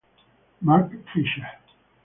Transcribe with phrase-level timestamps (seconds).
[0.61, 1.45] Mark Fisher